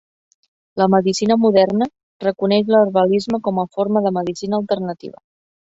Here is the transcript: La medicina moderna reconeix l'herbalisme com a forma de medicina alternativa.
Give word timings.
La 0.81 0.87
medicina 0.93 1.37
moderna 1.43 1.87
reconeix 2.25 2.71
l'herbalisme 2.77 3.41
com 3.49 3.63
a 3.65 3.69
forma 3.79 4.07
de 4.07 4.17
medicina 4.21 4.61
alternativa. 4.65 5.25